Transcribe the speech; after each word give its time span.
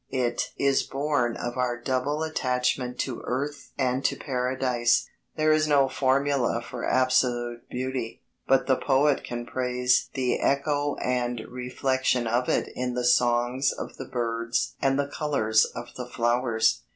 It 0.09 0.49
is 0.57 0.81
born 0.81 1.37
of 1.37 1.57
our 1.57 1.79
double 1.79 2.23
attachment 2.23 2.97
to 3.01 3.21
Earth 3.23 3.69
and 3.77 4.03
to 4.05 4.15
Paradise. 4.15 5.07
There 5.35 5.51
is 5.51 5.67
no 5.67 5.87
formula 5.87 6.59
for 6.67 6.89
absolute 6.89 7.69
beauty, 7.69 8.23
but 8.47 8.65
the 8.65 8.77
poet 8.77 9.23
can 9.23 9.45
praise 9.45 10.09
the 10.15 10.39
echo 10.39 10.95
and 10.95 11.41
reflection 11.47 12.25
of 12.25 12.49
it 12.49 12.71
in 12.75 12.95
the 12.95 13.05
songs 13.05 13.71
of 13.71 13.97
the 13.97 14.05
birds 14.09 14.73
and 14.81 14.97
the 14.97 15.05
colours 15.07 15.65
of 15.65 15.89
the 15.95 16.07
flowers. 16.09 16.81